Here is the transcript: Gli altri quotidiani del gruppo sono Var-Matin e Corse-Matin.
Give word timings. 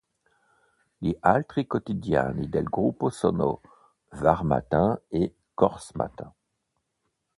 Gli 0.97 1.15
altri 1.19 1.67
quotidiani 1.67 2.49
del 2.49 2.63
gruppo 2.63 3.11
sono 3.11 3.61
Var-Matin 4.09 4.99
e 5.07 5.35
Corse-Matin. 5.53 6.31